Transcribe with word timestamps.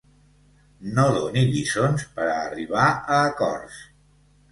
No 0.99 1.03
doni 1.17 1.43
lliçons 1.51 2.01
per 2.15 2.25
a 2.31 2.39
arribar 2.47 2.87
a 2.93 3.21
acords 3.27 3.77